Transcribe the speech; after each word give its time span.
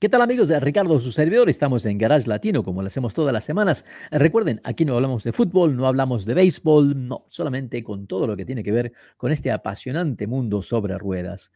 ¿Qué 0.00 0.08
tal 0.08 0.22
amigos 0.22 0.48
Ricardo, 0.60 1.00
su 1.00 1.10
servidor? 1.10 1.50
Estamos 1.50 1.84
en 1.84 1.98
Garage 1.98 2.28
Latino, 2.28 2.62
como 2.62 2.82
lo 2.82 2.86
hacemos 2.86 3.14
todas 3.14 3.32
las 3.32 3.44
semanas. 3.44 3.84
Recuerden, 4.12 4.60
aquí 4.62 4.84
no 4.84 4.94
hablamos 4.94 5.24
de 5.24 5.32
fútbol, 5.32 5.74
no 5.74 5.88
hablamos 5.88 6.24
de 6.24 6.34
béisbol, 6.34 7.08
no, 7.08 7.26
solamente 7.30 7.82
con 7.82 8.06
todo 8.06 8.28
lo 8.28 8.36
que 8.36 8.44
tiene 8.44 8.62
que 8.62 8.70
ver 8.70 8.92
con 9.16 9.32
este 9.32 9.50
apasionante 9.50 10.28
mundo 10.28 10.62
sobre 10.62 10.96
ruedas. 10.98 11.50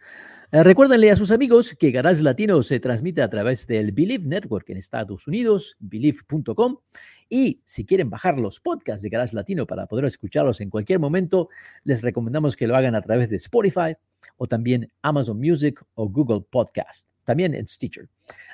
Eh, 0.51 0.65
recuérdenle 0.65 1.13
a 1.13 1.15
sus 1.15 1.31
amigos 1.31 1.77
que 1.79 1.93
Garage 1.93 2.25
Latino 2.25 2.61
se 2.65 2.81
transmite 2.81 3.23
a 3.23 3.29
través 3.29 3.69
del 3.69 3.93
Believe 3.93 4.27
Network 4.27 4.69
en 4.71 4.77
Estados 4.77 5.29
Unidos, 5.29 5.77
believe.com. 5.79 6.79
Y 7.29 7.63
si 7.65 7.87
quieren 7.87 8.11
bajar 8.11 8.41
los 8.41 8.59
podcasts 8.59 9.05
de 9.05 9.11
Garage 9.11 9.37
Latino 9.37 9.69
para 9.69 9.87
poder 9.87 10.07
escucharlos 10.07 10.61
en 10.61 10.69
cualquier 10.69 10.99
momento, 10.99 11.49
les 11.85 12.03
recomendamos 12.03 12.57
que 12.57 12.67
lo 12.67 12.75
hagan 12.75 12.97
a 12.97 13.03
través 13.03 13.31
de 13.31 13.37
Spotify 13.37 13.95
o 14.43 14.49
también 14.49 14.91
Amazon 15.03 15.39
Music 15.39 15.81
o 15.95 16.09
Google 16.09 16.41
Podcast 16.51 17.07
también 17.25 17.55
en 17.55 17.69
Stitcher. 17.69 18.09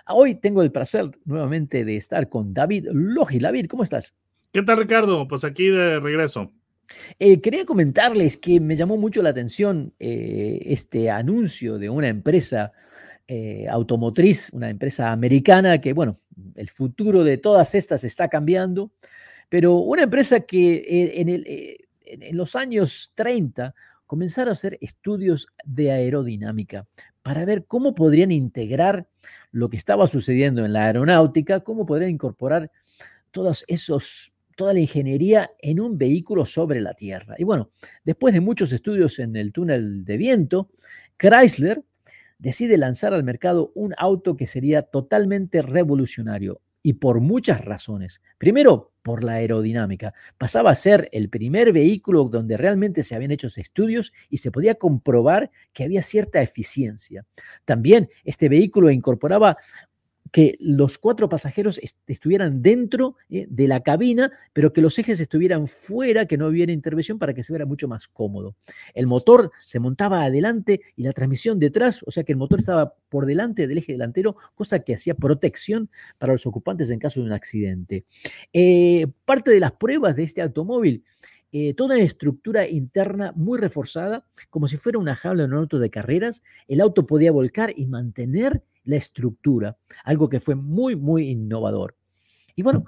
Hoy 0.06 0.34
tengo 0.34 0.60
el 0.60 0.70
placer 0.70 1.10
nuevamente 1.24 1.82
de 1.82 1.96
estar 1.96 2.28
con 2.28 2.52
David 2.52 2.88
Logi. 2.92 3.38
David, 3.38 3.68
¿cómo 3.68 3.84
estás? 3.84 4.12
¿Qué 4.52 4.62
tal, 4.62 4.80
Ricardo? 4.80 5.26
Pues 5.26 5.44
aquí 5.44 5.68
de 5.68 5.98
regreso. 5.98 6.52
Eh, 7.18 7.40
quería 7.40 7.64
comentarles 7.64 8.36
que 8.36 8.60
me 8.60 8.76
llamó 8.76 8.98
mucho 8.98 9.22
la 9.22 9.30
atención 9.30 9.94
eh, 9.98 10.60
este 10.66 11.10
anuncio 11.10 11.78
de 11.78 11.88
una 11.88 12.08
empresa 12.08 12.72
eh, 13.26 13.66
automotriz, 13.70 14.50
una 14.52 14.68
empresa 14.68 15.10
americana 15.10 15.80
que, 15.80 15.94
bueno, 15.94 16.20
el 16.54 16.68
futuro 16.68 17.24
de 17.24 17.38
todas 17.38 17.74
estas 17.74 18.04
está 18.04 18.28
cambiando, 18.28 18.90
pero 19.48 19.76
una 19.76 20.02
empresa 20.02 20.40
que 20.40 21.14
en, 21.16 21.28
en 22.04 22.36
los 22.36 22.56
años 22.56 23.12
30 23.14 23.74
comenzaron 24.08 24.48
a 24.48 24.52
hacer 24.52 24.76
estudios 24.80 25.46
de 25.64 25.92
aerodinámica 25.92 26.88
para 27.22 27.44
ver 27.44 27.66
cómo 27.66 27.94
podrían 27.94 28.32
integrar 28.32 29.06
lo 29.52 29.68
que 29.68 29.76
estaba 29.76 30.08
sucediendo 30.08 30.64
en 30.64 30.72
la 30.72 30.86
aeronáutica, 30.86 31.60
cómo 31.60 31.86
podrían 31.86 32.10
incorporar 32.10 32.72
todos 33.30 33.64
esos, 33.68 34.32
toda 34.56 34.72
la 34.72 34.80
ingeniería 34.80 35.52
en 35.60 35.78
un 35.78 35.98
vehículo 35.98 36.44
sobre 36.44 36.80
la 36.80 36.94
Tierra. 36.94 37.36
Y 37.38 37.44
bueno, 37.44 37.70
después 38.02 38.34
de 38.34 38.40
muchos 38.40 38.72
estudios 38.72 39.20
en 39.20 39.36
el 39.36 39.52
túnel 39.52 40.04
de 40.04 40.16
viento, 40.16 40.70
Chrysler 41.18 41.84
decide 42.38 42.78
lanzar 42.78 43.14
al 43.14 43.24
mercado 43.24 43.72
un 43.74 43.94
auto 43.98 44.36
que 44.36 44.46
sería 44.46 44.82
totalmente 44.82 45.62
revolucionario, 45.62 46.62
y 46.82 46.94
por 46.94 47.20
muchas 47.20 47.64
razones. 47.64 48.22
Primero, 48.38 48.92
por 49.08 49.24
la 49.24 49.32
aerodinámica. 49.32 50.12
Pasaba 50.36 50.70
a 50.70 50.74
ser 50.74 51.08
el 51.12 51.30
primer 51.30 51.72
vehículo 51.72 52.24
donde 52.24 52.58
realmente 52.58 53.02
se 53.02 53.14
habían 53.14 53.30
hecho 53.30 53.46
estudios 53.46 54.12
y 54.28 54.36
se 54.36 54.50
podía 54.50 54.74
comprobar 54.74 55.50
que 55.72 55.82
había 55.82 56.02
cierta 56.02 56.42
eficiencia. 56.42 57.24
También 57.64 58.10
este 58.24 58.50
vehículo 58.50 58.90
incorporaba 58.90 59.56
que 60.32 60.56
los 60.60 60.98
cuatro 60.98 61.28
pasajeros 61.28 61.80
estuvieran 62.06 62.62
dentro 62.62 63.16
eh, 63.30 63.46
de 63.48 63.68
la 63.68 63.80
cabina, 63.80 64.30
pero 64.52 64.72
que 64.72 64.80
los 64.80 64.98
ejes 64.98 65.20
estuvieran 65.20 65.68
fuera, 65.68 66.26
que 66.26 66.36
no 66.36 66.46
hubiera 66.48 66.72
intervención 66.72 67.18
para 67.18 67.34
que 67.34 67.42
se 67.42 67.52
viera 67.52 67.66
mucho 67.66 67.88
más 67.88 68.08
cómodo. 68.08 68.54
El 68.94 69.06
motor 69.06 69.50
se 69.60 69.80
montaba 69.80 70.24
adelante 70.24 70.80
y 70.96 71.02
la 71.02 71.12
transmisión 71.12 71.58
detrás, 71.58 72.00
o 72.06 72.10
sea 72.10 72.24
que 72.24 72.32
el 72.32 72.38
motor 72.38 72.60
estaba 72.60 72.94
por 73.08 73.26
delante 73.26 73.66
del 73.66 73.78
eje 73.78 73.92
delantero, 73.92 74.36
cosa 74.54 74.80
que 74.80 74.94
hacía 74.94 75.14
protección 75.14 75.90
para 76.18 76.32
los 76.32 76.46
ocupantes 76.46 76.90
en 76.90 76.98
caso 76.98 77.20
de 77.20 77.26
un 77.26 77.32
accidente. 77.32 78.04
Eh, 78.52 79.06
parte 79.24 79.50
de 79.50 79.60
las 79.60 79.72
pruebas 79.72 80.16
de 80.16 80.24
este 80.24 80.42
automóvil 80.42 81.04
eh, 81.50 81.72
toda 81.72 81.94
una 81.96 82.04
estructura 82.04 82.68
interna 82.68 83.32
muy 83.34 83.58
reforzada, 83.58 84.26
como 84.50 84.68
si 84.68 84.76
fuera 84.76 84.98
una 84.98 85.16
jaula 85.16 85.44
en 85.44 85.52
un 85.52 85.60
auto 85.60 85.78
de 85.78 85.88
carreras. 85.88 86.42
El 86.66 86.80
auto 86.82 87.06
podía 87.06 87.32
volcar 87.32 87.72
y 87.74 87.86
mantener 87.86 88.62
la 88.88 88.96
estructura, 88.96 89.76
algo 90.04 90.28
que 90.28 90.40
fue 90.40 90.54
muy, 90.54 90.96
muy 90.96 91.28
innovador. 91.28 91.94
Y 92.56 92.62
bueno, 92.62 92.84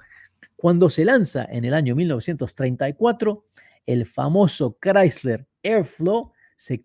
cuando 0.55 0.89
se 0.89 1.05
lanza 1.05 1.45
en 1.45 1.63
el 1.63 1.73
año 1.73 1.95
1934, 1.95 3.45
el 3.85 4.05
famoso 4.05 4.77
Chrysler 4.81 5.47
Airflow 5.63 6.31
se, 6.55 6.81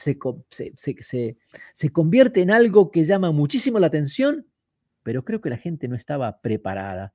se, 0.00 1.36
se, 1.72 1.90
convierte 1.90 2.40
en 2.40 2.50
algo 2.50 2.90
que 2.90 3.04
llama 3.04 3.30
muchísimo 3.30 3.78
la 3.78 3.88
atención, 3.88 4.46
pero 5.02 5.24
creo 5.24 5.40
que 5.40 5.50
la 5.50 5.56
gente 5.56 5.88
no 5.88 5.96
estaba 5.96 6.40
preparada 6.40 7.14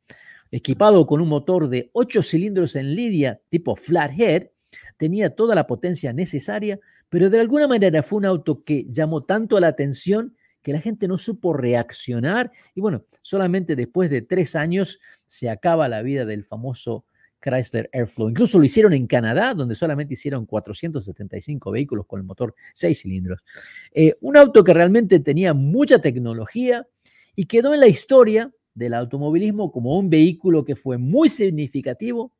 equipado 0.51 1.05
con 1.05 1.21
un 1.21 1.27
motor 1.27 1.69
de 1.69 1.89
8 1.93 2.21
cilindros 2.21 2.75
en 2.75 2.95
lidia 2.95 3.41
tipo 3.49 3.75
flathead, 3.75 4.49
tenía 4.97 5.35
toda 5.35 5.55
la 5.55 5.67
potencia 5.67 6.13
necesaria, 6.13 6.79
pero 7.09 7.29
de 7.29 7.39
alguna 7.39 7.67
manera 7.67 8.03
fue 8.03 8.17
un 8.17 8.25
auto 8.25 8.63
que 8.63 8.85
llamó 8.87 9.23
tanto 9.23 9.59
la 9.59 9.67
atención 9.67 10.35
que 10.65 10.73
la 10.73 10.81
gente 10.81 11.07
no 11.07 11.19
supo 11.19 11.53
reaccionar 11.53 12.51
y 12.73 12.81
bueno, 12.81 13.05
solamente 13.21 13.75
después 13.75 14.09
de 14.09 14.23
tres 14.23 14.55
años 14.55 14.99
se 15.27 15.47
acaba 15.47 15.87
la 15.87 16.01
vida 16.01 16.25
del 16.25 16.43
famoso 16.43 17.05
Chrysler 17.39 17.87
Airflow. 17.93 18.29
Incluso 18.29 18.57
lo 18.57 18.65
hicieron 18.65 18.93
en 18.93 19.05
Canadá, 19.05 19.53
donde 19.53 19.75
solamente 19.75 20.15
hicieron 20.15 20.47
475 20.47 21.69
vehículos 21.69 22.07
con 22.07 22.19
el 22.19 22.25
motor 22.25 22.55
6 22.73 22.99
cilindros. 22.99 23.43
Eh, 23.91 24.15
un 24.21 24.37
auto 24.37 24.63
que 24.63 24.73
realmente 24.73 25.19
tenía 25.19 25.53
mucha 25.53 25.99
tecnología 25.99 26.87
y 27.35 27.45
quedó 27.45 27.75
en 27.75 27.81
la 27.81 27.87
historia 27.87 28.51
del 28.73 28.95
automovilismo 28.95 29.71
como 29.71 29.95
un 29.99 30.09
vehículo 30.09 30.65
que 30.65 30.75
fue 30.75 30.97
muy 30.97 31.29
significativo, 31.29 32.33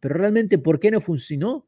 pero 0.00 0.14
realmente 0.14 0.56
¿por 0.56 0.80
qué 0.80 0.90
no 0.90 1.02
funcionó? 1.02 1.66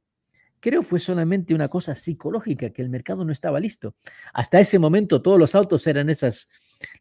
Creo 0.61 0.83
fue 0.83 0.99
solamente 0.99 1.55
una 1.55 1.69
cosa 1.69 1.95
psicológica, 1.95 2.71
que 2.71 2.83
el 2.83 2.89
mercado 2.89 3.25
no 3.25 3.33
estaba 3.33 3.61
listo. 3.61 3.95
Hasta 4.33 4.61
ese 4.61 4.79
momento 4.79 5.23
todos 5.23 5.39
los 5.39 5.55
autos 5.55 5.87
eran 5.87 6.11
esas, 6.11 6.49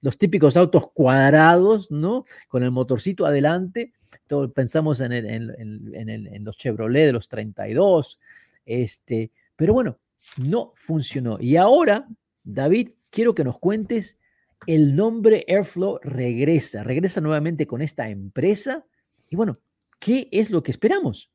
los 0.02 0.18
típicos 0.18 0.58
autos 0.58 0.92
cuadrados, 0.94 1.92
¿no? 1.92 2.26
Con 2.48 2.64
el 2.64 2.72
motorcito 2.72 3.26
adelante. 3.26 3.94
Todos 4.28 4.52
pensamos 4.52 5.02
en, 5.02 5.12
en, 5.14 6.44
los 6.44 6.58
Chevrolet 6.58 7.06
de 7.06 7.14
los 7.14 7.28
32, 7.30 8.20
este, 8.66 9.32
pero 9.56 9.74
bueno, 9.74 10.00
no 10.38 10.74
funcionó. 10.76 11.38
Y 11.40 11.58
ahora, 11.58 12.08
David, 12.44 12.92
quiero 13.10 13.34
que 13.34 13.44
nos 13.44 13.60
cuentes 13.60 14.18
el 14.66 14.96
nombre 14.96 15.46
Airflow 15.48 16.00
regresa, 16.02 16.84
regresa 16.84 17.22
nuevamente 17.22 17.68
con 17.68 17.82
esta 17.82 18.10
empresa. 18.10 18.86
Y 19.30 19.36
bueno, 19.36 19.60
¿qué 20.00 20.28
es 20.32 20.50
lo 20.50 20.64
que 20.64 20.72
esperamos? 20.72 21.30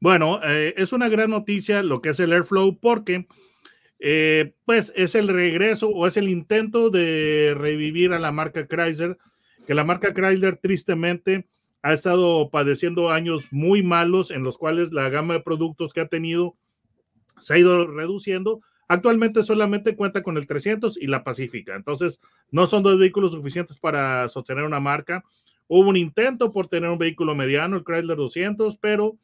Bueno, 0.00 0.40
eh, 0.42 0.74
es 0.76 0.92
una 0.92 1.08
gran 1.08 1.30
noticia 1.30 1.82
lo 1.82 2.00
que 2.00 2.10
es 2.10 2.20
el 2.20 2.32
Airflow 2.32 2.78
porque 2.78 3.26
eh, 3.98 4.54
pues 4.64 4.92
es 4.96 5.14
el 5.14 5.28
regreso 5.28 5.90
o 5.90 6.06
es 6.06 6.16
el 6.16 6.28
intento 6.28 6.90
de 6.90 7.54
revivir 7.56 8.12
a 8.12 8.18
la 8.18 8.32
marca 8.32 8.66
Chrysler, 8.66 9.18
que 9.66 9.74
la 9.74 9.84
marca 9.84 10.14
Chrysler 10.14 10.56
tristemente 10.56 11.46
ha 11.82 11.92
estado 11.92 12.50
padeciendo 12.50 13.10
años 13.10 13.48
muy 13.50 13.82
malos 13.82 14.30
en 14.30 14.42
los 14.42 14.58
cuales 14.58 14.92
la 14.92 15.08
gama 15.10 15.34
de 15.34 15.40
productos 15.40 15.92
que 15.92 16.00
ha 16.00 16.08
tenido 16.08 16.56
se 17.38 17.54
ha 17.54 17.58
ido 17.58 17.86
reduciendo 17.86 18.62
Actualmente 18.90 19.44
solamente 19.44 19.94
cuenta 19.94 20.20
con 20.20 20.36
el 20.36 20.48
300 20.48 21.00
y 21.00 21.06
la 21.06 21.22
Pacífica, 21.22 21.76
entonces 21.76 22.20
no 22.50 22.66
son 22.66 22.82
dos 22.82 22.98
vehículos 22.98 23.30
suficientes 23.30 23.78
para 23.78 24.26
sostener 24.26 24.64
una 24.64 24.80
marca. 24.80 25.22
Hubo 25.68 25.88
un 25.88 25.96
intento 25.96 26.50
por 26.50 26.66
tener 26.66 26.90
un 26.90 26.98
vehículo 26.98 27.36
mediano, 27.36 27.76
el 27.76 27.84
Chrysler 27.84 28.16
200, 28.16 28.78
pero 28.78 29.16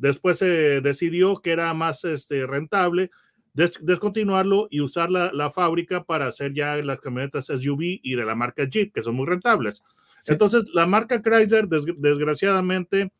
después 0.00 0.38
se 0.38 0.80
decidió 0.80 1.36
que 1.36 1.52
era 1.52 1.72
más 1.74 2.04
este, 2.04 2.46
rentable 2.46 3.10
descontinuarlo 3.52 4.68
y 4.70 4.80
usar 4.80 5.10
la, 5.10 5.32
la, 5.32 5.50
fábrica 5.50 6.04
para 6.04 6.28
hacer 6.28 6.54
ya 6.54 6.76
las 6.76 7.00
camionetas 7.00 7.46
SUV 7.46 7.98
y 8.02 8.14
de 8.14 8.24
la 8.24 8.36
marca 8.36 8.64
Jeep, 8.64 8.92
que 8.92 9.02
son 9.02 9.16
muy 9.16 9.26
rentables. 9.26 9.82
Entonces, 10.26 10.64
la 10.72 10.86
marca 10.86 11.20
Chrysler, 11.20 11.66
desgraciadamente, 11.66 13.10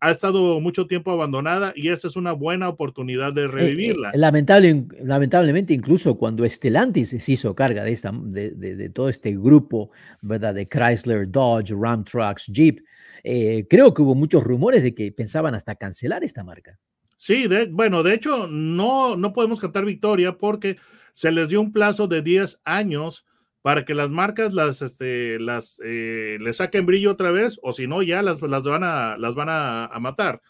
ha 0.00 0.10
estado 0.10 0.60
mucho 0.60 0.86
tiempo 0.86 1.10
abandonada 1.10 1.72
y 1.76 1.88
esta 1.88 2.08
es 2.08 2.16
una 2.16 2.32
buena 2.32 2.68
oportunidad 2.68 3.34
de 3.34 3.42
eh, 3.42 3.44
eh, 3.44 3.48
revivirla. 3.48 4.10
lamentable, 4.14 4.86
lamentablemente, 5.02 5.74
incluso 5.74 6.16
cuando 6.16 6.48
Stellantis 6.48 7.10
se 7.10 7.32
hizo 7.32 7.54
carga 7.54 7.84
de, 7.84 7.92
esta, 7.92 8.10
de, 8.12 8.90
todo 8.94 9.08
este 9.08 9.36
grupo, 9.36 9.90
¿verdad? 10.22 10.54
De 10.54 10.66
Chrysler, 10.66 11.30
Dodge, 11.30 11.72
Ram 11.78 12.04
Trucks, 12.04 12.46
Jeep, 12.46 12.80
eh, 13.24 13.66
creo 13.68 13.94
que 13.94 14.02
hubo 14.02 14.14
muchos 14.14 14.42
rumores 14.42 14.82
de 14.82 14.94
que 14.94 15.12
pensaban 15.12 15.54
hasta 15.54 15.74
cancelar 15.74 16.24
esta 16.24 16.44
marca. 16.44 16.78
Sí, 17.16 17.46
bueno, 17.70 18.02
de 18.02 18.14
hecho, 18.14 18.46
no, 18.46 19.16
no 19.16 19.32
podemos 19.32 19.60
cantar 19.60 19.84
victoria 19.84 20.38
porque 20.38 20.78
se 21.12 21.30
les 21.30 21.50
dio 21.50 21.60
un 21.60 21.72
plazo 21.72 22.06
de 22.06 22.22
10 22.22 22.60
años 22.64 23.26
para 23.62 23.84
que 23.84 23.94
las 23.94 24.08
marcas 24.08 24.54
las, 24.54 24.80
este, 24.80 25.38
las, 25.38 25.80
eh, 25.84 26.38
le 26.40 26.52
saquen 26.52 26.86
brillo 26.86 27.10
otra 27.10 27.30
vez, 27.30 27.58
o 27.62 27.72
si 27.72 27.86
no, 27.86 28.02
ya 28.02 28.22
las, 28.22 28.40
las 28.40 28.62
van, 28.62 28.84
a, 28.84 29.18
las 29.18 29.34
van 29.34 29.48
a, 29.50 29.90
matar. 30.00 30.40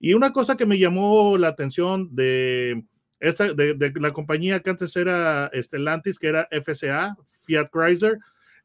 Y 0.00 0.14
una 0.14 0.32
cosa 0.32 0.56
que 0.56 0.66
me 0.66 0.78
llamó 0.78 1.38
la 1.38 1.48
atención 1.48 2.08
de, 2.14 2.82
esta, 3.20 3.52
de, 3.52 3.92
la 3.94 4.12
compañía 4.12 4.60
que 4.60 4.70
antes 4.70 4.96
era 4.96 5.50
Stellantis, 5.54 6.18
que 6.18 6.28
era 6.28 6.48
FCA, 6.50 7.16
Fiat 7.44 7.70
Chrysler, 7.72 8.18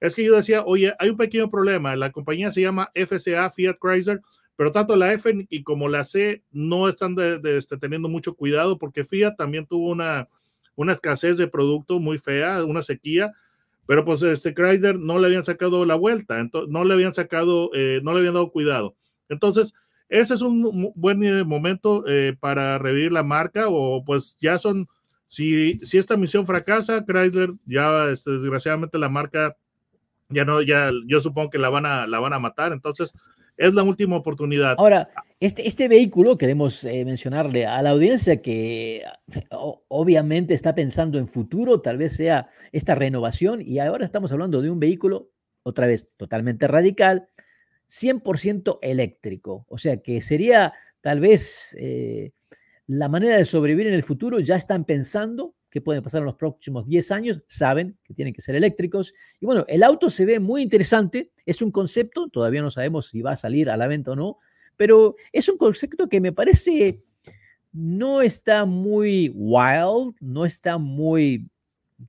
es 0.04 0.16
que 0.16 0.26
yo 0.26 0.36
decía, 0.36 0.64
oye, 0.66 0.94
hay 1.00 1.12
un 1.12 1.16
pequeño 1.16 1.50
problema, 1.50 1.96
la 1.96 2.12
compañía 2.12 2.52
se 2.52 2.60
llama 2.60 2.92
FCA, 2.94 3.50
Fiat 3.50 3.78
Chrysler, 3.80 4.20
pero 4.58 4.74
tanto 4.74 4.98
la 4.98 5.14
F 5.14 5.48
y 5.50 5.64
como 5.64 5.88
la 5.88 6.04
C 6.04 6.44
no 6.52 6.90
están 6.90 7.16
este, 7.46 7.78
teniendo 7.78 8.10
mucho 8.10 8.36
cuidado 8.36 8.78
porque 8.78 9.06
Fiat 9.06 9.38
también 9.38 9.66
tuvo 9.66 9.90
una, 9.90 10.28
una 10.76 10.92
escasez 10.92 11.38
de 11.38 11.48
producto 11.48 12.02
muy 12.02 12.18
fea, 12.18 12.66
una 12.66 12.82
sequía, 12.82 13.32
pero 13.86 14.04
pues 14.04 14.22
este 14.24 14.54
Chrysler 14.54 15.00
no 15.00 15.20
le 15.20 15.28
habían 15.28 15.46
sacado 15.46 15.86
la 15.86 15.96
vuelta, 15.96 16.36
no 16.68 16.84
le 16.84 16.94
habían 16.94 17.14
sacado, 17.14 17.70
eh, 17.74 18.02
no 18.04 18.12
le 18.12 18.20
habían 18.20 18.34
dado 18.34 18.52
cuidado. 18.52 18.98
Entonces, 19.30 19.74
ese 20.10 20.34
es 20.34 20.42
un 20.42 20.92
buen 20.96 21.24
eh, 21.24 21.46
momento 21.46 22.04
eh, 22.10 22.36
para 22.38 22.78
revivir 22.78 23.14
la 23.14 23.24
marca 23.24 23.70
o 23.70 24.04
pues 24.04 24.36
ya 24.42 24.60
son, 24.60 24.90
si, 25.28 25.80
si 25.80 25.98
esta 25.98 26.18
misión 26.18 26.46
fracasa, 26.46 27.06
Chrysler 27.06 27.54
ya 27.66 28.10
este, 28.10 28.32
desgraciadamente 28.32 28.98
la 28.98 29.08
marca 29.08 29.56
ya 30.30 30.46
no, 30.46 30.62
ya 30.62 30.92
yo 31.08 31.22
supongo 31.22 31.50
que 31.50 31.58
la 31.58 31.70
van 31.70 31.86
a, 31.86 32.08
la 32.08 32.20
van 32.20 32.34
a 32.34 32.40
matar, 32.40 32.72
entonces 32.72 33.14
es 33.58 33.74
la 33.74 33.84
última 33.84 34.16
oportunidad. 34.18 34.76
Ahora, 34.78 35.10
este, 35.40 35.68
este 35.68 35.88
vehículo, 35.88 36.38
queremos 36.38 36.84
eh, 36.84 37.06
mencionarle 37.06 37.66
a 37.66 37.82
la 37.82 37.92
audiencia 37.92 38.42
que 38.42 39.04
obviamente 39.88 40.54
está 40.54 40.74
pensando 40.74 41.20
en 41.20 41.28
futuro, 41.28 41.82
tal 41.82 41.98
vez 41.98 42.16
sea 42.16 42.48
esta 42.72 42.96
renovación, 42.96 43.62
y 43.62 43.80
ahora 43.80 44.06
estamos 44.06 44.32
hablando 44.32 44.62
de 44.62 44.70
un 44.70 44.80
vehículo, 44.80 45.30
otra 45.64 45.88
vez, 45.88 46.10
totalmente 46.18 46.68
radical, 46.68 47.28
100% 47.90 48.80
eléctrico. 48.82 49.66
O 49.70 49.78
sea 49.78 49.98
que 49.98 50.20
sería 50.22 50.74
tal 51.02 51.20
vez 51.20 51.76
eh, 51.80 52.32
la 52.88 53.08
manera 53.08 53.38
de 53.38 53.46
sobrevivir 53.46 53.88
en 53.88 53.94
el 53.94 54.04
futuro, 54.04 54.40
ya 54.40 54.56
están 54.56 54.86
pensando 54.86 55.54
que 55.74 55.82
pueden 55.82 56.04
pasar 56.04 56.20
en 56.20 56.26
los 56.26 56.36
próximos 56.36 56.86
10 56.86 57.12
años, 57.12 57.42
saben 57.48 57.98
que 58.04 58.14
tienen 58.14 58.32
que 58.32 58.42
ser 58.42 58.54
eléctricos. 58.54 59.12
Y 59.40 59.48
bueno, 59.48 59.66
el 59.68 59.82
auto 59.82 60.12
se 60.12 60.24
ve 60.24 60.40
muy 60.40 60.62
interesante, 60.62 61.32
es 61.48 61.64
un 61.64 61.72
concepto, 61.72 62.30
todavía 62.30 62.62
no 62.62 62.70
sabemos 62.70 63.08
si 63.08 63.24
va 63.24 63.32
a 63.32 63.36
salir 63.36 63.72
a 63.72 63.76
la 63.76 63.88
venta 63.88 64.12
o 64.12 64.16
no, 64.16 64.38
pero 64.78 65.16
es 65.32 65.50
un 65.50 65.58
concepto 65.58 66.08
que 66.08 66.22
me 66.22 66.32
parece 66.32 67.02
no 67.72 68.22
está 68.22 68.66
muy 68.66 69.32
wild, 69.34 70.14
no 70.20 70.46
está 70.46 70.78
muy 70.78 71.50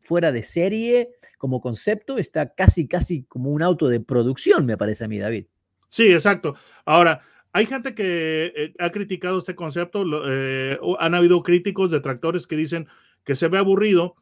fuera 0.02 0.31
de 0.31 0.43
serie 0.43 1.08
como 1.38 1.62
concepto, 1.62 2.19
está 2.19 2.52
casi, 2.52 2.87
casi 2.87 3.22
como 3.22 3.50
un 3.50 3.62
auto 3.62 3.88
de 3.88 4.00
producción, 4.00 4.66
me 4.66 4.76
parece 4.76 5.05
a 5.05 5.08
mí, 5.08 5.19
David. 5.19 5.46
Sí, 5.88 6.12
exacto. 6.12 6.55
Ahora, 6.84 7.22
hay 7.55 7.64
gente 7.64 7.94
que 7.94 8.52
eh, 8.55 8.75
ha 8.78 8.90
criticado 8.90 9.38
este 9.38 9.55
concepto, 9.55 10.05
eh, 10.28 10.78
han 10.99 11.14
habido 11.14 11.43
críticos, 11.43 11.90
detractores 11.90 12.46
que 12.46 12.56
dicen, 12.56 12.88
que 13.25 13.35
se 13.35 13.49
ve 13.49 13.59
aburrido, 13.59 14.17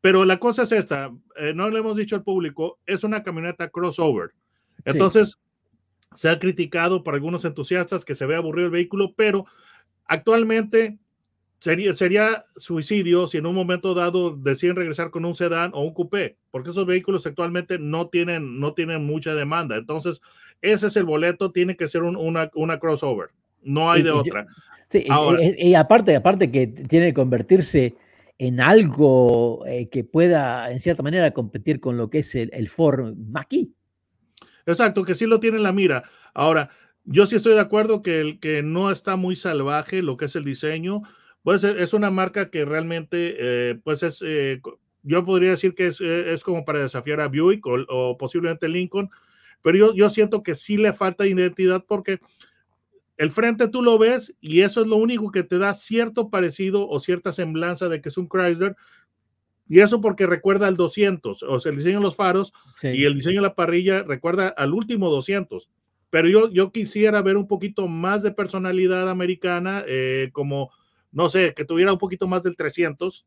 pero 0.00 0.24
la 0.24 0.38
cosa 0.38 0.62
es 0.62 0.72
esta, 0.72 1.12
eh, 1.36 1.52
no 1.54 1.68
le 1.70 1.80
hemos 1.80 1.96
dicho 1.96 2.16
al 2.16 2.22
público, 2.22 2.78
es 2.86 3.04
una 3.04 3.22
camioneta 3.22 3.68
crossover. 3.68 4.30
Entonces, 4.84 5.38
se 6.14 6.28
ha 6.28 6.38
criticado 6.38 7.02
por 7.02 7.14
algunos 7.14 7.44
entusiastas 7.44 8.04
que 8.04 8.14
se 8.14 8.26
ve 8.26 8.36
aburrido 8.36 8.66
el 8.66 8.72
vehículo, 8.72 9.12
pero 9.16 9.46
actualmente 10.04 10.98
sería, 11.60 11.94
sería 11.94 12.46
suicidio 12.56 13.26
si 13.26 13.38
en 13.38 13.46
un 13.46 13.54
momento 13.54 13.94
dado 13.94 14.36
deciden 14.36 14.76
regresar 14.76 15.10
con 15.10 15.24
un 15.24 15.34
sedán 15.34 15.72
o 15.74 15.82
un 15.82 15.92
coupé, 15.92 16.36
porque 16.50 16.70
esos 16.70 16.86
vehículos 16.86 17.26
actualmente 17.26 17.78
no 17.78 18.08
tienen, 18.08 18.60
no 18.60 18.74
tienen 18.74 19.04
mucha 19.04 19.34
demanda. 19.34 19.76
Entonces, 19.76 20.20
ese 20.62 20.88
es 20.88 20.96
el 20.96 21.04
boleto, 21.04 21.52
tiene 21.52 21.76
que 21.76 21.88
ser 21.88 22.02
una, 22.02 22.50
una 22.54 22.78
crossover. 22.78 23.30
No 23.62 23.90
hay 23.90 24.02
de 24.02 24.10
otra. 24.10 24.46
sí, 24.88 25.06
y, 25.58 25.74
aparte, 25.74 26.16
aparte 26.16 26.50
que 26.50 26.66
tiene 26.66 27.08
que 27.08 27.14
convertirse 27.14 27.94
en 28.38 28.60
algo 28.60 29.66
eh, 29.66 29.88
que 29.88 30.04
pueda, 30.04 30.70
en 30.70 30.80
cierta 30.80 31.02
manera, 31.02 31.32
competir 31.32 31.80
con 31.80 31.96
lo 31.96 32.08
que 32.08 32.20
es 32.20 32.34
el, 32.34 32.50
el 32.52 32.68
Ford 32.68 33.14
Mach-E. 33.16 33.68
Exacto, 34.64 35.04
que 35.04 35.14
sí 35.14 35.26
lo 35.26 35.40
tiene 35.40 35.56
en 35.56 35.64
la 35.64 35.72
mira. 35.72 36.04
Ahora, 36.34 36.70
yo 37.04 37.26
sí 37.26 37.36
estoy 37.36 37.54
de 37.54 37.60
acuerdo 37.60 38.02
que 38.02 38.20
el 38.20 38.38
que 38.38 38.62
no 38.62 38.90
está 38.90 39.16
muy 39.16 39.34
salvaje 39.34 40.02
lo 40.02 40.16
que 40.16 40.26
es 40.26 40.36
el 40.36 40.44
diseño, 40.44 41.02
pues 41.42 41.64
e, 41.64 41.82
es 41.82 41.94
una 41.94 42.10
marca 42.10 42.50
que 42.50 42.64
realmente, 42.64 43.36
eh, 43.38 43.80
pues 43.82 44.02
es, 44.02 44.22
eh, 44.24 44.60
yo 45.02 45.24
podría 45.24 45.50
decir 45.50 45.74
que 45.74 45.86
es, 45.88 46.44
como 46.44 46.64
para 46.64 46.80
desafiar 46.80 47.20
a 47.20 47.28
Buick 47.28 47.66
o, 47.66 47.76
o 47.88 48.18
posiblemente 48.18 48.68
Lincoln, 48.68 49.10
pero 49.62 49.78
yo, 49.78 49.94
yo 49.94 50.10
siento 50.10 50.42
que 50.42 50.54
sí 50.54 50.76
le 50.76 50.92
falta 50.92 51.26
identidad 51.26 51.84
porque 51.88 52.20
el 53.18 53.32
frente 53.32 53.66
tú 53.68 53.82
lo 53.82 53.98
ves 53.98 54.34
y 54.40 54.60
eso 54.60 54.80
es 54.80 54.86
lo 54.86 54.96
único 54.96 55.32
que 55.32 55.42
te 55.42 55.58
da 55.58 55.74
cierto 55.74 56.30
parecido 56.30 56.88
o 56.88 57.00
cierta 57.00 57.32
semblanza 57.32 57.88
de 57.88 58.00
que 58.00 58.08
es 58.08 58.16
un 58.16 58.28
Chrysler. 58.28 58.76
Y 59.68 59.80
eso 59.80 60.00
porque 60.00 60.26
recuerda 60.26 60.66
al 60.68 60.76
200, 60.76 61.42
o 61.42 61.60
sea, 61.60 61.70
el 61.70 61.76
diseño 61.76 61.98
de 61.98 62.04
los 62.04 62.16
faros 62.16 62.54
y 62.82 63.04
el 63.04 63.14
diseño 63.14 63.42
de 63.42 63.48
la 63.48 63.54
parrilla 63.54 64.02
recuerda 64.02 64.48
al 64.48 64.72
último 64.72 65.10
200. 65.10 65.68
Pero 66.10 66.28
yo, 66.28 66.50
yo 66.50 66.72
quisiera 66.72 67.20
ver 67.20 67.36
un 67.36 67.46
poquito 67.46 67.86
más 67.86 68.22
de 68.22 68.30
personalidad 68.30 69.10
americana, 69.10 69.84
eh, 69.86 70.30
como, 70.32 70.70
no 71.12 71.28
sé, 71.28 71.52
que 71.54 71.66
tuviera 71.66 71.92
un 71.92 71.98
poquito 71.98 72.26
más 72.26 72.44
del 72.44 72.56
300. 72.56 73.26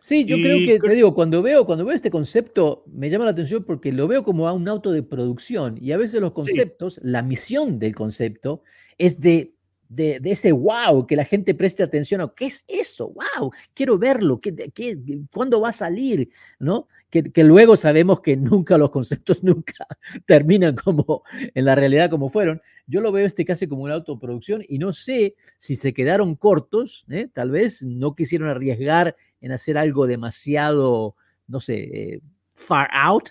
Sí, 0.00 0.24
yo 0.26 0.36
creo 0.36 0.58
que, 0.58 0.78
te 0.78 0.94
digo, 0.94 1.12
cuando 1.12 1.42
veo, 1.42 1.66
cuando 1.66 1.84
veo 1.84 1.94
este 1.94 2.10
concepto, 2.10 2.84
me 2.86 3.10
llama 3.10 3.24
la 3.24 3.32
atención 3.32 3.64
porque 3.64 3.90
lo 3.90 4.06
veo 4.06 4.22
como 4.22 4.46
a 4.46 4.52
un 4.52 4.68
auto 4.68 4.92
de 4.92 5.02
producción 5.02 5.76
y 5.80 5.90
a 5.90 5.96
veces 5.96 6.20
los 6.20 6.32
conceptos, 6.32 7.00
la 7.02 7.22
misión 7.22 7.80
del 7.80 7.96
concepto 7.96 8.62
es 8.98 9.20
de, 9.20 9.54
de, 9.88 10.20
ese 10.24 10.52
wow, 10.52 11.06
que 11.06 11.16
la 11.16 11.24
gente 11.24 11.54
preste 11.54 11.82
atención 11.82 12.20
a 12.20 12.32
qué 12.36 12.46
es 12.46 12.64
eso, 12.68 13.08
wow, 13.08 13.50
quiero 13.74 13.98
verlo, 13.98 14.40
¿qué, 14.40 14.54
qué, 14.74 14.98
cuándo 15.32 15.60
va 15.60 15.70
a 15.70 15.72
salir? 15.72 16.28
¿No? 16.58 16.86
Que, 17.10 17.22
que, 17.22 17.42
luego 17.42 17.76
sabemos 17.76 18.20
que 18.20 18.36
nunca 18.36 18.76
los 18.76 18.90
conceptos 18.90 19.42
nunca 19.42 19.86
terminan 20.26 20.76
como 20.76 21.22
en 21.32 21.64
la 21.64 21.74
realidad 21.74 22.10
como 22.10 22.28
fueron. 22.28 22.60
Yo 22.86 23.00
lo 23.00 23.12
veo 23.12 23.26
este 23.26 23.44
casi 23.44 23.66
como 23.66 23.84
una 23.84 23.94
autoproducción 23.94 24.64
y 24.68 24.78
no 24.78 24.92
sé 24.92 25.34
si 25.58 25.74
se 25.74 25.92
quedaron 25.92 26.36
cortos, 26.36 27.04
¿eh? 27.08 27.28
tal 27.32 27.50
vez 27.50 27.82
no 27.82 28.14
quisieron 28.14 28.48
arriesgar 28.48 29.16
en 29.40 29.52
hacer 29.52 29.78
algo 29.78 30.06
demasiado, 30.06 31.14
no 31.46 31.60
sé, 31.60 31.76
eh, 31.92 32.20
far 32.54 32.88
out, 32.92 33.30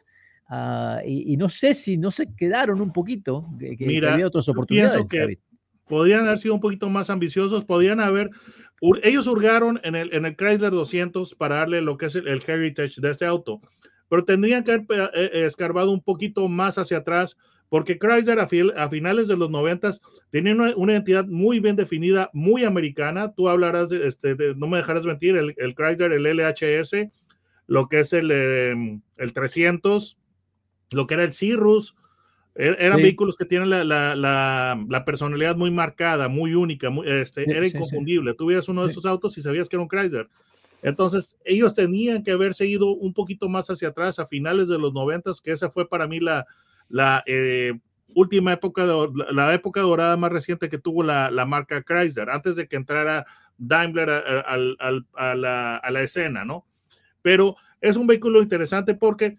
Uh, 0.49 1.03
y, 1.03 1.33
y, 1.33 1.37
no 1.37 1.49
sé 1.49 1.73
si 1.73 1.97
no 1.97 2.09
se 2.09 2.33
quedaron 2.33 2.79
un 2.79 2.93
poquito, 2.93 3.49
que, 3.59 3.75
que 3.75 4.07
había 4.07 4.27
otras 4.27 4.47
oportunidades. 4.47 5.05
Que, 5.09 5.39
podrían 5.87 6.25
haber 6.25 6.37
sido 6.37 6.55
un 6.55 6.61
poquito 6.61 6.89
más 6.89 7.09
ambiciosos, 7.09 7.65
podrían 7.65 7.99
haber, 7.99 8.29
ellos 9.03 9.27
hurgaron 9.27 9.79
en 9.83 9.95
el, 9.95 10.13
en 10.13 10.25
el 10.25 10.35
Chrysler 10.35 10.71
200 10.71 11.35
para 11.35 11.55
darle 11.55 11.81
lo 11.81 11.97
que 11.97 12.07
es 12.07 12.15
el, 12.15 12.27
heritage 12.27 13.01
de 13.01 13.11
este 13.11 13.25
auto, 13.25 13.61
pero 14.09 14.23
tendrían 14.23 14.63
que 14.63 14.71
haber 14.71 14.85
eh, 14.89 15.09
eh, 15.13 15.45
escarbado 15.45 15.91
un 15.91 16.01
poquito 16.01 16.47
más 16.47 16.77
hacia 16.77 16.97
atrás, 16.97 17.37
porque 17.69 17.99
Chrysler 17.99 18.39
a, 18.39 18.47
finales 18.47 19.27
de 19.27 19.35
los 19.35 19.49
90 19.49 19.91
tenía 20.29 20.53
una, 20.53 20.93
identidad 20.93 21.25
muy 21.25 21.59
bien 21.59 21.75
definida, 21.75 22.29
muy 22.31 22.63
americana. 22.63 23.33
Tú 23.33 23.49
hablarás, 23.49 23.89
de, 23.89 24.07
este, 24.07 24.37
no 24.55 24.67
me 24.67 24.77
dejarás 24.77 25.03
mentir, 25.03 25.35
el, 25.35 25.53
el, 25.57 25.75
Chrysler, 25.75 26.13
el 26.13 26.23
LHS, 26.23 27.09
lo 27.67 27.89
que 27.89 27.99
es 27.99 28.13
el, 28.13 28.31
em, 28.31 29.01
el 29.17 29.33
300, 29.33 30.17
lo 30.91 31.07
que 31.07 31.13
era 31.15 31.23
el 31.25 31.33
Cirrus, 31.33 31.95
Er, 32.59 32.75
eran 32.79 32.97
vehículos 32.97 33.37
que 33.37 33.45
tienen 33.45 33.69
la, 33.69 33.83
la, 33.83 34.15
la, 34.89 35.05
personalidad 35.05 35.55
muy 35.55 35.69
marcada, 35.69 36.27
muy 36.27 36.55
única, 36.55 36.89
muy, 36.89 37.07
este, 37.07 37.43
era 37.49 37.67
inconfundible. 37.67 38.33
Tú 38.33 38.47
veías 38.47 38.67
uno 38.67 38.83
de 38.83 38.89
esos 38.89 39.05
autos 39.05 39.37
y 39.37 39.43
sabías 39.43 39.69
que 39.69 39.75
era 39.75 39.83
un 39.83 39.87
Chrysler. 39.87 40.27
Entonces, 40.81 41.37
ellos 41.45 41.75
tenían 41.75 42.23
que 42.23 42.31
haberse 42.31 42.65
ido 42.65 42.89
un 42.89 43.13
poquito 43.13 43.47
más 43.47 43.69
hacia 43.69 43.89
atrás 43.89 44.17
a 44.17 44.25
finales 44.25 44.67
de 44.67 44.79
los 44.79 44.91
noventas, 44.91 45.39
que 45.39 45.51
esa 45.51 45.69
fue 45.69 45.87
para 45.87 46.07
mí 46.07 46.19
la, 46.19 46.47
la 46.89 47.23
eh, 47.27 47.73
última 48.15 48.53
época, 48.53 48.85
la 49.31 49.53
época 49.53 49.81
dorada 49.81 50.17
más 50.17 50.31
reciente 50.31 50.67
que 50.67 50.79
tuvo 50.79 51.03
la, 51.03 51.29
la 51.29 51.45
marca 51.45 51.83
Chrysler, 51.83 52.31
antes 52.31 52.55
de 52.55 52.67
que 52.67 52.75
entrara 52.75 53.27
Daimler 53.59 54.09
a, 54.09 54.45
a, 55.15 55.35
la, 55.35 55.77
a 55.77 55.91
la 55.91 56.01
escena, 56.01 56.43
¿no? 56.43 56.65
Pero 57.21 57.55
es 57.81 57.97
un 57.97 58.07
vehículo 58.07 58.41
interesante 58.41 58.95
porque 58.95 59.37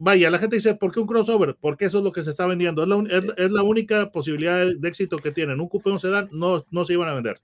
vaya, 0.00 0.30
la 0.30 0.38
gente 0.38 0.56
dice, 0.56 0.74
¿por 0.74 0.92
qué 0.92 0.98
un 0.98 1.06
crossover? 1.06 1.56
Porque 1.60 1.84
eso 1.84 1.98
es 1.98 2.04
lo 2.04 2.10
que 2.10 2.22
se 2.22 2.30
está 2.30 2.46
vendiendo. 2.46 2.82
Es 2.82 2.88
la, 2.88 3.34
es, 3.36 3.50
la 3.50 3.62
única 3.62 4.10
posibilidad 4.10 4.66
de 4.66 4.88
éxito 4.88 5.18
que 5.18 5.30
tienen. 5.30 5.60
Un 5.60 5.68
coupé, 5.68 5.90
un 5.90 6.00
sedán, 6.00 6.28
no, 6.32 6.64
no 6.70 6.84
se 6.84 6.94
iban 6.94 7.08
a 7.08 7.14
vender. 7.14 7.38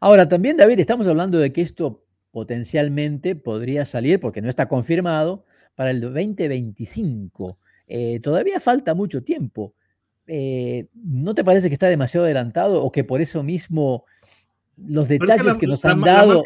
Ahora, 0.00 0.28
también, 0.28 0.56
David, 0.56 0.78
estamos 0.78 1.06
hablando 1.08 1.38
de 1.38 1.52
que 1.52 1.62
esto 1.62 2.04
potencialmente 2.30 3.34
podría 3.34 3.84
salir, 3.86 4.20
porque 4.20 4.42
no 4.42 4.48
está 4.48 4.68
confirmado, 4.68 5.44
para 5.74 5.90
el 5.90 6.00
2025. 6.00 7.58
Eh, 7.88 8.20
todavía 8.20 8.60
falta 8.60 8.94
mucho 8.94 9.22
tiempo. 9.22 9.74
Eh, 10.26 10.88
¿No 10.94 11.34
te 11.34 11.42
parece 11.42 11.68
que 11.68 11.74
está 11.74 11.86
demasiado 11.86 12.26
adelantado 12.26 12.82
o 12.82 12.92
que 12.92 13.04
por 13.04 13.22
eso 13.22 13.42
mismo 13.42 14.04
los 14.76 15.08
detalles 15.08 15.56
que, 15.56 15.66
nos 15.66 15.84
han 15.84 16.00
dado... 16.00 16.42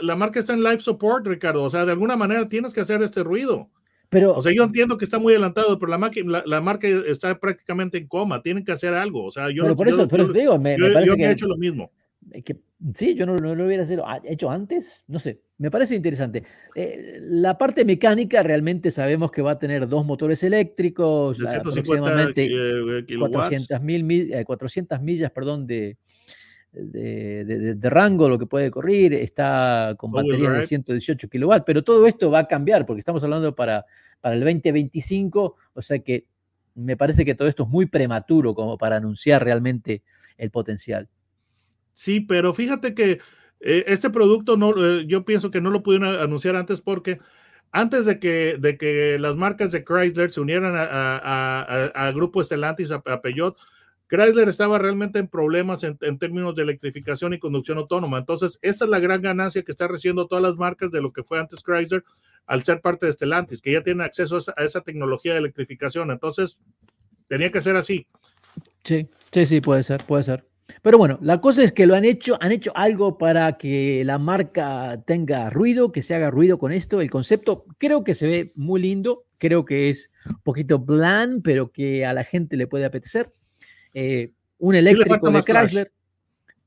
la 0.00 0.16
marca 0.16 0.38
está 0.38 0.52
en 0.52 0.62
live 0.62 0.80
support, 0.80 1.26
Ricardo. 1.26 1.62
O 1.62 1.70
sea, 1.70 1.86
de 1.86 1.92
alguna 1.92 2.16
manera 2.16 2.48
tienes 2.48 2.74
que 2.74 2.82
hacer 2.82 3.02
este 3.02 3.22
ruido. 3.22 3.70
Pero, 4.12 4.36
o 4.36 4.42
sea, 4.42 4.52
yo 4.54 4.64
entiendo 4.64 4.98
que 4.98 5.06
está 5.06 5.18
muy 5.18 5.32
adelantado, 5.32 5.78
pero 5.78 5.96
la, 5.96 6.42
la, 6.44 6.60
marca 6.60 6.86
está 6.86 7.40
prácticamente 7.40 7.96
en 7.96 8.06
coma, 8.06 8.42
tienen 8.42 8.62
que 8.62 8.70
hacer 8.70 8.92
algo. 8.92 9.24
O 9.24 9.30
sea, 9.30 9.48
yo, 9.50 9.62
pero 9.62 9.74
por 9.74 9.88
eso, 9.88 10.06
yo, 10.06 10.30
te 10.30 10.40
digo, 10.40 10.58
me, 10.58 10.76
parece 10.76 11.06
yo 11.06 11.16
que, 11.16 11.22
he 11.24 11.30
hecho 11.30 11.46
lo 11.46 11.56
mismo. 11.56 11.90
Que, 12.44 12.60
sí, 12.92 13.14
yo 13.14 13.24
no, 13.24 13.36
no, 13.36 13.54
lo 13.54 13.64
hubiera 13.64 13.84
hecho 14.24 14.50
antes, 14.50 15.06
no 15.08 15.18
sé, 15.18 15.40
me 15.56 15.70
parece 15.70 15.94
interesante. 15.94 16.42
Eh, 16.74 17.20
la 17.22 17.56
parte 17.56 17.86
mecánica 17.86 18.42
realmente 18.42 18.90
sabemos 18.90 19.30
que 19.30 19.40
va 19.40 19.52
a 19.52 19.58
tener 19.58 19.88
dos 19.88 20.04
motores 20.04 20.44
eléctricos, 20.44 21.40
aproximadamente 21.42 22.50
400, 23.18 23.80
mil, 23.80 24.44
400 24.44 25.00
millas 25.00 25.30
perdón, 25.30 25.66
de, 25.66 25.96
de, 26.72 27.74
de, 27.74 27.90
rango, 27.90 28.28
lo 28.28 28.38
que 28.38 28.46
puede 28.46 28.70
correr, 28.70 29.12
está 29.12 29.94
con 29.98 30.10
baterías 30.10 30.52
de 30.54 30.62
118 30.62 31.28
kilowatts, 31.28 31.64
pero 31.66 31.84
todo 31.84 32.06
esto 32.06 32.30
va 32.30 32.40
a 32.40 32.48
cambiar 32.48 32.86
porque 32.86 33.00
estamos 33.00 33.22
hablando 33.22 33.54
para, 33.54 33.84
para 34.20 34.34
el 34.34 34.40
2025, 34.40 35.56
o 35.74 35.82
sea 35.82 35.98
que 35.98 36.26
me 36.74 36.96
parece 36.96 37.24
que 37.24 37.34
todo 37.34 37.48
esto 37.48 37.64
es 37.64 37.68
muy 37.68 37.86
prematuro 37.86 38.54
como 38.54 38.78
para 38.78 38.96
anunciar 38.96 39.44
realmente 39.44 40.02
el 40.38 40.50
potencial. 40.50 41.08
Sí, 41.92 42.20
pero 42.20 42.54
fíjate 42.54 42.94
que 42.94 43.20
eh, 43.60 43.84
este 43.86 44.08
producto 44.08 44.56
no, 44.56 44.70
eh, 44.70 45.04
yo 45.06 45.26
pienso 45.26 45.50
que 45.50 45.60
no 45.60 45.70
lo 45.70 45.82
pudieron 45.82 46.18
anunciar 46.18 46.56
antes 46.56 46.80
porque 46.80 47.20
antes 47.70 48.06
de 48.06 48.18
que, 48.18 48.56
de 48.58 48.78
que 48.78 49.18
las 49.18 49.36
marcas 49.36 49.72
de 49.72 49.84
Chrysler 49.84 50.30
se 50.30 50.40
unieran 50.40 50.74
a, 50.74 52.12
Grupo 52.14 52.42
Stellantis, 52.42 52.90
a, 52.90 53.02
a 53.04 53.20
Peugeot, 53.20 53.56
Chrysler 54.12 54.50
estaba 54.50 54.78
realmente 54.78 55.18
en 55.18 55.26
problemas 55.26 55.84
en, 55.84 56.18
términos 56.18 56.54
de 56.54 56.64
electrificación 56.64 57.32
y 57.32 57.38
conducción 57.38 57.78
autónoma. 57.78 58.18
Entonces, 58.18 58.58
esta 58.60 58.84
es 58.84 58.90
la 58.90 59.00
gran 59.00 59.22
ganancia 59.22 59.62
que 59.62 59.72
está 59.72 59.88
recibiendo 59.88 60.26
todas 60.26 60.42
las 60.42 60.56
marcas 60.56 60.90
de 60.90 61.00
lo 61.00 61.14
que 61.14 61.22
fue 61.22 61.38
antes 61.38 61.62
Chrysler 61.62 62.04
al 62.44 62.62
ser 62.62 62.82
parte 62.82 63.06
de 63.06 63.12
Stellantis, 63.14 63.62
que 63.62 63.72
ya 63.72 63.82
tienen 63.82 64.02
acceso 64.02 64.38
a 64.54 64.64
esa, 64.64 64.82
tecnología 64.82 65.32
de 65.32 65.38
electrificación. 65.38 66.10
Entonces, 66.10 66.58
tenía 67.26 67.50
que 67.50 67.62
ser 67.62 67.74
así. 67.74 68.06
Sí, 68.84 69.08
sí, 69.30 69.46
sí, 69.46 69.62
puede 69.62 69.82
ser, 69.82 70.04
puede 70.04 70.24
ser. 70.24 70.44
Pero 70.82 70.98
bueno, 70.98 71.18
la 71.22 71.40
cosa 71.40 71.64
es 71.64 71.72
que 71.72 71.86
lo 71.86 71.94
han 71.94 72.04
hecho, 72.04 72.36
han 72.42 72.52
hecho 72.52 72.72
algo 72.74 73.16
para 73.16 73.56
que 73.56 74.04
la 74.04 74.18
marca 74.18 75.02
tenga 75.06 75.48
ruido, 75.48 75.90
que 75.90 76.02
se 76.02 76.14
haga 76.14 76.30
ruido 76.30 76.58
con 76.58 76.72
esto. 76.72 77.00
El 77.00 77.08
concepto 77.08 77.64
creo 77.78 78.04
que 78.04 78.14
se 78.14 78.26
ve 78.26 78.52
muy 78.56 78.82
lindo, 78.82 79.24
creo 79.38 79.64
que 79.64 79.88
es 79.88 80.10
un 80.26 80.42
poquito 80.42 80.78
bland, 80.78 81.42
pero 81.42 81.72
que 81.72 82.04
a 82.04 82.12
la 82.12 82.24
gente 82.24 82.58
le 82.58 82.66
puede 82.66 82.84
apetecer. 82.84 83.30
Eh, 83.94 84.32
un 84.58 84.74
eléctrico 84.74 85.30
de 85.30 85.42
Chrysler. 85.42 85.92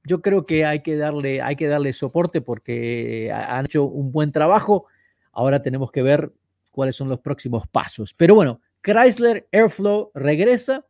Yo 0.03 0.21
creo 0.21 0.45
que 0.45 0.65
hay 0.65 0.81
que, 0.81 0.97
darle, 0.97 1.41
hay 1.41 1.55
que 1.55 1.67
darle 1.67 1.91
soporte 1.93 2.41
porque 2.41 3.31
han 3.33 3.65
hecho 3.65 3.85
un 3.85 4.11
buen 4.11 4.31
trabajo. 4.31 4.85
Ahora 5.31 5.61
tenemos 5.61 5.91
que 5.91 6.03
ver 6.03 6.31
cuáles 6.71 6.95
son 6.95 7.09
los 7.09 7.19
próximos 7.21 7.67
pasos. 7.67 8.13
Pero 8.13 8.35
bueno, 8.35 8.61
Chrysler 8.81 9.47
Airflow 9.51 10.11
regresa. 10.13 10.85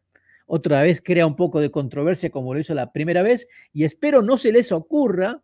Otra 0.48 0.82
vez 0.82 1.02
crea 1.02 1.26
un 1.26 1.36
poco 1.36 1.60
de 1.60 1.72
controversia 1.72 2.30
como 2.30 2.54
lo 2.54 2.60
hizo 2.60 2.74
la 2.74 2.92
primera 2.92 3.24
vez 3.24 3.48
y 3.74 3.84
espero 3.84 4.22
no 4.22 4.38
se 4.38 4.52
les 4.52 4.72
ocurra 4.72 5.42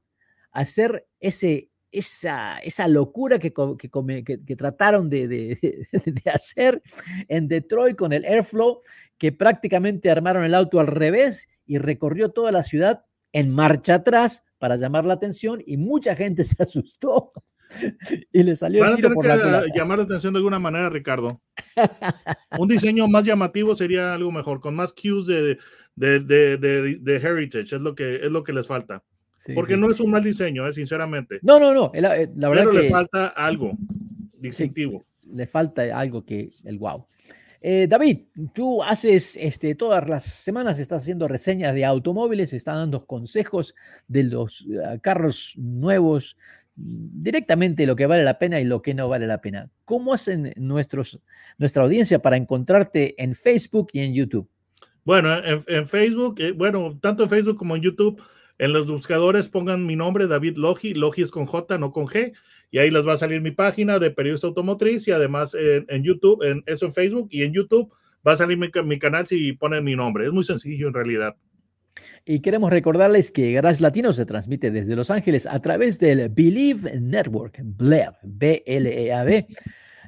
hacer 0.52 1.08
ese, 1.20 1.72
esa, 1.92 2.60
esa 2.60 2.88
locura 2.88 3.40
que, 3.40 3.52
que, 3.52 4.56
trataron 4.56 5.10
de, 5.10 5.28
de, 6.06 6.32
hacer 6.32 6.82
en 7.28 7.48
Detroit 7.48 7.98
con 7.98 8.14
el 8.14 8.26
Airflow, 8.26 8.82
que 9.22 9.32
prácticamente 9.32 10.10
armaron 10.10 10.44
el 10.46 10.56
auto 10.56 10.80
al 10.80 10.88
revés 10.88 11.48
y 11.68 11.78
recorrió 11.78 12.30
toda 12.30 12.52
la 12.52 12.64
ciudad 12.64 13.06
en 13.34 13.52
marcha 13.52 13.94
atrás 13.94 14.44
para 14.58 14.78
llamar 14.78 15.06
la 15.06 15.14
atención 15.14 15.62
y 15.64 15.78
mucha 15.78 16.16
gente 16.16 16.44
se 16.44 16.64
asustó 16.64 17.32
y 18.34 18.42
le 18.42 18.56
salió 18.56 18.84
el 18.84 18.96
tiro 18.96 19.14
por 19.14 19.28
la 19.28 19.64
llamar 19.76 20.00
la 20.00 20.06
atención 20.06 20.34
de 20.34 20.38
alguna 20.38 20.58
manera, 20.58 20.90
Ricardo. 20.90 21.40
Un 22.58 22.68
diseño 22.68 23.08
más 23.08 23.24
llamativo 23.24 23.76
sería 23.76 24.16
algo 24.16 24.32
mejor, 24.32 24.60
con 24.60 24.74
más 24.76 24.92
cues 24.92 25.28
de, 25.28 25.60
de, 25.96 27.16
heritage, 27.22 27.76
es 27.76 27.82
lo 27.82 27.94
que 27.94 28.16
es 28.16 28.32
lo 28.32 28.44
que 28.44 28.54
les 28.54 28.66
falta. 28.66 29.04
Porque 29.54 29.78
no 29.78 29.92
es 29.92 30.00
un 30.00 30.10
mal 30.10 30.24
diseño, 30.24 30.68
eh, 30.68 30.74
sinceramente. 30.74 31.38
No, 31.44 31.60
no, 31.60 31.76
no. 31.76 31.92
La, 31.94 32.20
eh, 32.20 32.28
verdad 32.34 32.64
Pero 32.64 32.72
que 32.72 32.80
le 32.80 32.90
falta 32.90 33.28
algo 33.28 33.78
distintivo. 34.40 35.04
le 35.32 35.46
falta 35.46 35.84
algo 35.96 36.26
que 36.26 36.50
el 36.66 36.80
wow. 36.80 37.06
Eh, 37.64 37.86
David, 37.88 38.22
tú 38.54 38.82
haces 38.82 39.38
este, 39.40 39.76
todas 39.76 40.10
las 40.10 40.24
semanas, 40.26 40.80
estás 40.80 41.04
haciendo 41.04 41.28
reseñas 41.28 41.76
de 41.76 41.86
automóviles, 41.86 42.54
estás 42.54 42.76
dando 42.76 43.06
consejos 43.06 43.76
de 44.08 44.24
los 44.24 44.62
eh, 44.62 45.00
carros 45.02 45.54
nuevos, 45.58 46.38
directamente 46.76 47.86
lo 47.86 47.96
que 47.96 48.08
vale 48.08 48.24
la 48.24 48.40
pena 48.40 48.60
y 48.60 48.66
lo 48.66 48.82
que 48.82 48.96
no 48.96 49.08
vale 49.08 49.28
la 49.28 49.42
pena. 49.42 49.70
¿Cómo 49.86 50.14
hacen 50.14 50.54
nuestros, 50.56 51.20
nuestra 51.60 51.84
audiencia 51.84 52.20
para 52.20 52.38
encontrarte 52.38 53.22
en 53.22 53.36
Facebook 53.36 53.90
y 53.94 54.00
en 54.00 54.16
YouTube? 54.16 54.50
Bueno, 55.04 55.30
en, 55.44 55.88
Facebook, 55.88 56.40
eh, 56.40 56.52
bueno, 56.52 56.98
tanto 57.00 57.24
en 57.24 57.30
Facebook 57.30 57.58
como 57.58 57.76
en 57.76 57.84
YouTube, 57.84 58.22
en 58.58 58.74
los 58.74 58.90
buscadores 58.90 59.50
pongan 59.50 59.86
mi 59.86 59.96
nombre, 59.96 60.28
David 60.28 60.58
Logi, 60.58 60.94
Logi 60.96 61.24
es 61.24 61.32
con 61.32 61.46
J, 61.46 61.78
no 61.78 61.92
con 61.92 62.08
G, 62.08 62.34
y 62.72 62.80
ahí 62.80 62.90
les 62.90 63.06
va 63.06 63.14
a 63.14 63.18
salir 63.18 63.42
mi 63.42 63.52
página 63.52 64.00
de 64.00 64.12
periodista 64.12 64.48
automotriz 64.48 65.08
y 65.08 65.12
además 65.12 65.56
en, 65.56 66.04
YouTube, 66.04 66.42
en 66.44 66.64
eso 66.66 66.86
en 66.86 66.94
Facebook 66.94 67.28
y 67.30 67.44
en 67.44 67.54
YouTube 67.54 67.94
va 68.26 68.32
a 68.32 68.38
salir 68.38 68.58
mi, 68.58 69.00
canal 69.00 69.28
si 69.28 69.54
ponen 69.54 69.84
mi 69.84 69.96
nombre. 69.96 70.26
Es 70.26 70.32
muy 70.32 70.46
sencillo 70.46 70.88
en 70.88 70.94
realidad. 70.94 71.36
Y 72.26 72.42
queremos 72.42 72.72
recordarles 72.72 73.30
que 73.30 73.52
Garage 73.52 73.82
Latino 73.82 74.14
se 74.14 74.26
transmite 74.26 74.72
desde 74.72 74.96
Los 74.96 75.12
Ángeles 75.12 75.46
a 75.48 75.60
través 75.60 76.00
del 76.00 76.30
Believe 76.30 76.98
Network, 77.00 77.60
BLEAV, 77.62 78.14
B-L-E-A-B. 78.24 79.48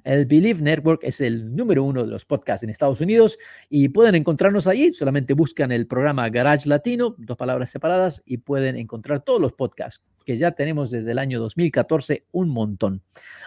El 0.03 0.25
Believe 0.25 0.61
Network 0.61 1.03
es 1.03 1.21
el 1.21 1.55
número 1.55 1.83
uno 1.83 2.03
de 2.03 2.09
los 2.09 2.25
podcasts 2.25 2.63
en 2.63 2.69
Estados 2.69 3.01
Unidos 3.01 3.37
y 3.69 3.89
pueden 3.89 4.15
encontrarnos 4.15 4.67
allí. 4.67 4.93
Solamente 4.93 5.33
buscan 5.33 5.71
el 5.71 5.87
programa 5.87 6.29
Garage 6.29 6.67
Latino, 6.67 7.15
dos 7.17 7.37
palabras 7.37 7.69
separadas, 7.69 8.21
y 8.25 8.37
pueden 8.37 8.75
encontrar 8.75 9.23
todos 9.23 9.41
los 9.41 9.53
podcasts 9.53 10.03
que 10.25 10.35
ya 10.35 10.51
tenemos 10.51 10.91
desde 10.91 11.11
el 11.11 11.19
año 11.19 11.39
2014, 11.39 12.25
un 12.31 12.49
montón. 12.49 13.01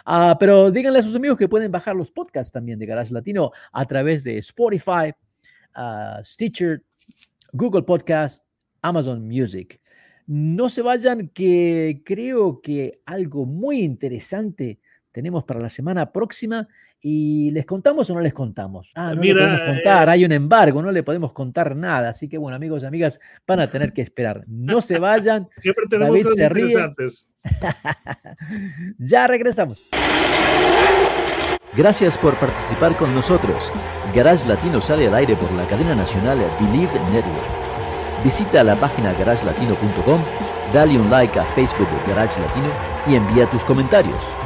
Ah, 0.05 0.37
pero 0.39 0.71
díganle 0.71 0.99
a 0.99 1.03
sus 1.03 1.15
amigos 1.15 1.39
que 1.39 1.49
pueden 1.49 1.71
bajar 1.71 1.97
los 1.97 2.11
podcasts 2.11 2.53
también 2.53 2.79
de 2.79 2.87
Garage 2.87 3.13
Latino 3.13 3.53
a 3.73 3.85
través 3.87 4.25
de 4.25 4.39
Spotify, 4.39 5.13
uh, 5.77 6.23
Stitcher, 6.23 6.83
Google 7.53 7.83
Podcast, 7.83 8.45
Amazon 8.83 9.27
Music. 9.27 9.81
No 10.27 10.69
se 10.69 10.83
vayan, 10.83 11.29
que 11.29 12.03
creo 12.05 12.61
que 12.61 13.01
algo 13.07 13.47
muy 13.47 13.81
interesante 13.81 14.81
tenemos 15.17 15.45
para 15.45 15.61
la 15.61 15.71
semana 15.71 16.13
próxima 16.13 16.69
y 17.01 17.51
les 17.53 17.65
contamos 17.65 18.11
o 18.11 18.15
no 18.15 18.21
les 18.21 18.35
contamos. 18.35 18.93
Ah, 18.95 19.15
no 19.15 19.23
Mira, 19.23 19.41
le 19.41 19.47
podemos 19.47 19.77
contar, 19.77 20.09
eh, 20.09 20.13
hay 20.13 20.25
un 20.27 20.33
embargo, 20.33 20.83
no 20.83 20.93
le 20.93 21.03
podemos 21.03 21.33
contar 21.33 21.75
nada, 21.75 22.11
así 22.11 22.29
que 22.29 22.37
bueno, 22.37 22.55
amigos 22.55 22.83
y 22.83 22.87
amigas, 22.87 23.19
van 23.47 23.61
a 23.61 23.67
tener 23.67 23.95
que 23.95 24.03
esperar. 24.03 24.45
No 24.47 24.83
se 24.83 24.99
vayan. 24.99 25.49
Siempre 25.57 25.87
tenemos 25.89 26.13
David 26.13 26.25
cosas 26.25 26.39
interesantes. 26.39 27.27
ya 28.99 29.27
regresamos. 29.27 29.89
Gracias 31.75 32.19
por 32.19 32.39
participar 32.39 32.95
con 32.99 33.15
nosotros. 33.15 33.73
Garage 34.15 34.47
Latino 34.47 34.83
sale 34.83 35.07
al 35.07 35.15
aire 35.15 35.35
por 35.35 35.51
la 35.53 35.67
cadena 35.67 35.95
nacional 35.95 36.39
Believe 36.61 37.01
Network. 37.11 38.23
Visita 38.23 38.63
la 38.63 38.77
página 38.77 39.15
garagelatino.com, 39.15 40.21
dale 40.75 40.99
un 40.99 41.09
like 41.09 41.39
a 41.39 41.45
Facebook 41.55 41.89
de 41.89 42.13
Garage 42.13 42.39
Latino 42.39 42.69
y 43.07 43.15
envía 43.15 43.47
tus 43.47 43.65
comentarios. 43.65 44.46